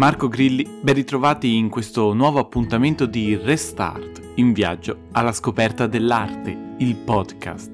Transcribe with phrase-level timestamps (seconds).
[0.00, 6.76] Marco Grilli, ben ritrovati in questo nuovo appuntamento di Restart, in viaggio alla scoperta dell'arte,
[6.78, 7.70] il podcast.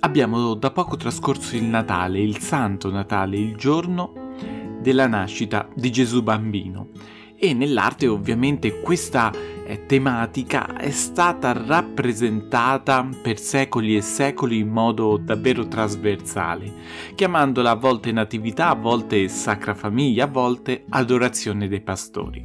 [0.00, 4.32] Abbiamo da poco trascorso il Natale, il Santo Natale, il giorno
[4.80, 6.88] della nascita di Gesù bambino
[7.36, 9.32] e nell'arte ovviamente questa
[9.66, 16.72] eh, tematica è stata rappresentata per secoli e secoli in modo davvero trasversale,
[17.14, 22.42] chiamandola a volte natività, a volte sacra famiglia, a volte adorazione dei pastori.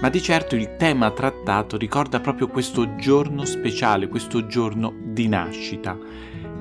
[0.00, 5.96] Ma di certo il tema trattato ricorda proprio questo giorno speciale, questo giorno di nascita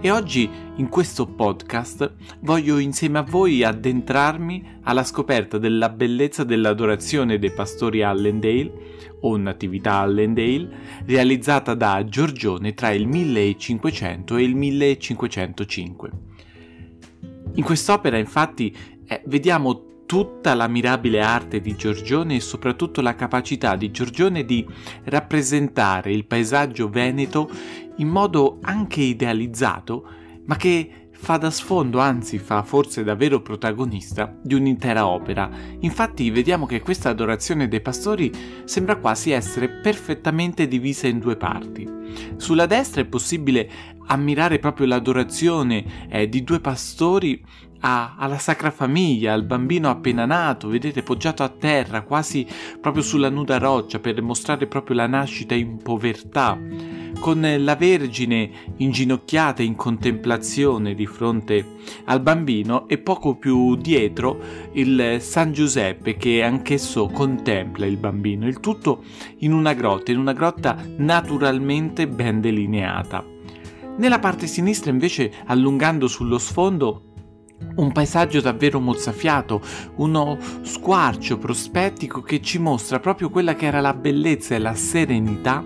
[0.05, 7.39] e oggi in questo podcast voglio insieme a voi addentrarmi alla scoperta della bellezza dell'adorazione
[7.39, 8.70] dei pastori Allendale
[9.21, 10.70] o Natività Allendale
[11.05, 16.12] realizzata da Giorgione tra il 1500 e il 1505.
[17.54, 18.76] In quest'opera infatti
[19.07, 24.65] eh, vediamo tutta la mirabile arte di Giorgione e soprattutto la capacità di Giorgione di
[25.05, 27.49] rappresentare il paesaggio veneto
[27.98, 30.07] in modo anche idealizzato,
[30.46, 35.49] ma che fa da sfondo, anzi fa forse davvero protagonista di un'intera opera.
[35.79, 38.29] Infatti vediamo che questa adorazione dei pastori
[38.65, 41.87] sembra quasi essere perfettamente divisa in due parti.
[42.35, 43.70] Sulla destra è possibile
[44.07, 47.41] ammirare proprio l'adorazione eh, di due pastori
[47.85, 52.46] a, alla Sacra Famiglia, al bambino appena nato, vedete, poggiato a terra, quasi
[52.79, 56.57] proprio sulla nuda roccia, per mostrare proprio la nascita in povertà,
[57.20, 61.65] con la Vergine inginocchiata in contemplazione di fronte
[62.05, 64.40] al bambino e poco più dietro
[64.74, 69.03] il San Giuseppe che anch'esso contempla il bambino, il tutto
[69.40, 73.32] in una grotta, in una grotta naturalmente ben delineata.
[73.96, 77.12] Nella parte sinistra invece, allungando sullo sfondo,
[77.75, 79.62] un paesaggio davvero mozzafiato,
[79.97, 85.64] uno squarcio prospettico che ci mostra proprio quella che era la bellezza e la serenità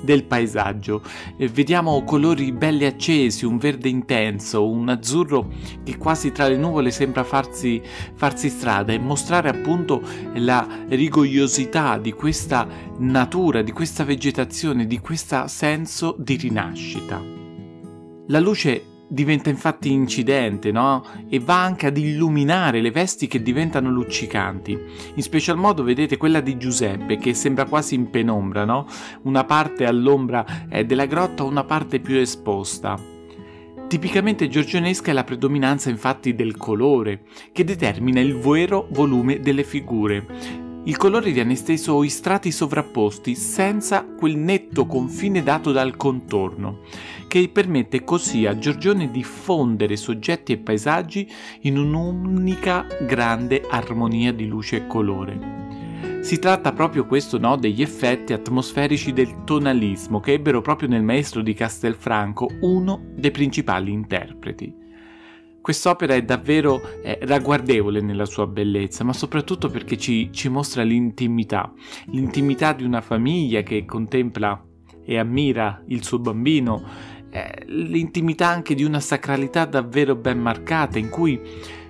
[0.00, 1.02] del paesaggio.
[1.36, 5.52] E vediamo colori belli accesi, un verde intenso, un azzurro
[5.84, 7.80] che quasi tra le nuvole sembra farsi,
[8.14, 10.02] farsi strada e mostrare appunto
[10.34, 12.66] la rigogliosità di questa
[12.98, 17.35] natura, di questa vegetazione, di questo senso di rinascita.
[18.28, 21.04] La luce diventa infatti incidente, no?
[21.28, 24.76] E va anche ad illuminare le vesti che diventano luccicanti.
[25.14, 28.86] In special modo vedete quella di Giuseppe che sembra quasi in penombra, no?
[29.22, 32.98] Una parte all'ombra eh, della grotta, una parte più esposta.
[33.86, 37.22] Tipicamente giorgionesca è la predominanza infatti del colore,
[37.52, 40.65] che determina il vero volume delle figure.
[40.86, 46.82] Il colore viene esteso in strati sovrapposti senza quel netto confine dato dal contorno
[47.26, 51.28] che permette così a Giorgione di fondere soggetti e paesaggi
[51.62, 56.20] in un'unica grande armonia di luce e colore.
[56.20, 61.42] Si tratta proprio questo no, degli effetti atmosferici del tonalismo che ebbero proprio nel maestro
[61.42, 64.85] di Castelfranco uno dei principali interpreti.
[65.66, 71.72] Quest'opera è davvero eh, ragguardevole nella sua bellezza, ma soprattutto perché ci, ci mostra l'intimità,
[72.12, 74.64] l'intimità di una famiglia che contempla
[75.04, 76.84] e ammira il suo bambino
[77.30, 81.40] eh, l'intimità anche di una sacralità davvero ben marcata in cui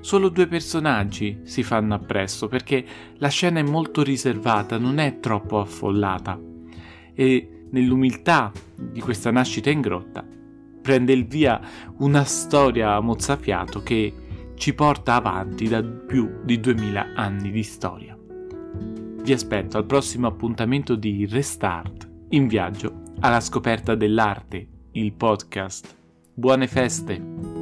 [0.01, 2.83] solo due personaggi si fanno appresso perché
[3.19, 6.41] la scena è molto riservata, non è troppo affollata.
[7.13, 10.36] E nell'umiltà di questa nascita in grotta
[10.87, 11.61] prende il via
[11.99, 18.17] una storia mozzafiato che ci porta avanti da più di 2000 anni di storia.
[18.17, 25.93] Vi aspetto al prossimo appuntamento di Restart in viaggio alla scoperta dell'arte il podcast.
[26.33, 27.56] Buone feste!